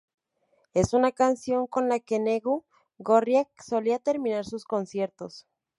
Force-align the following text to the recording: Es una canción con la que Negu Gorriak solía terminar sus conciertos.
Es 0.73 0.93
una 0.93 1.11
canción 1.11 1.67
con 1.67 1.87
la 1.87 1.99
que 1.99 2.17
Negu 2.17 2.65
Gorriak 2.97 3.49
solía 3.61 3.99
terminar 3.99 4.45
sus 4.45 4.63
conciertos. 4.65 5.45